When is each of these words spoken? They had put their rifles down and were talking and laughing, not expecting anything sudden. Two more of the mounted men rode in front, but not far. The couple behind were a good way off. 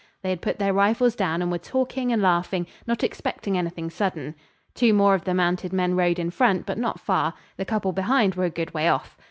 They 0.23 0.31
had 0.31 0.41
put 0.41 0.57
their 0.57 0.73
rifles 0.73 1.15
down 1.15 1.43
and 1.43 1.51
were 1.51 1.59
talking 1.59 2.11
and 2.11 2.23
laughing, 2.23 2.65
not 2.87 3.03
expecting 3.03 3.55
anything 3.55 3.91
sudden. 3.91 4.33
Two 4.73 4.95
more 4.95 5.13
of 5.13 5.25
the 5.25 5.35
mounted 5.35 5.71
men 5.71 5.95
rode 5.95 6.17
in 6.17 6.31
front, 6.31 6.65
but 6.65 6.79
not 6.79 6.99
far. 6.99 7.35
The 7.57 7.65
couple 7.65 7.91
behind 7.91 8.33
were 8.33 8.45
a 8.45 8.49
good 8.49 8.73
way 8.73 8.87
off. 8.89 9.15